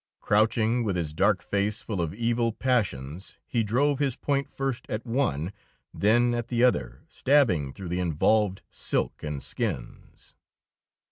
Crouching, 0.19 0.83
with 0.83 0.95
his 0.95 1.13
dark 1.13 1.43
face 1.43 1.83
full 1.83 2.01
of 2.01 2.11
evil 2.11 2.51
passions, 2.51 3.37
he 3.45 3.61
drove 3.63 3.99
his 3.99 4.15
point 4.15 4.49
first 4.49 4.87
at 4.89 5.05
one, 5.05 5.53
then 5.93 6.33
at 6.33 6.47
the 6.47 6.63
other, 6.63 7.03
stabbing 7.07 7.71
through 7.71 7.89
the 7.89 7.99
involved 7.99 8.63
silk 8.71 9.21
and 9.21 9.43
skins. 9.43 10.33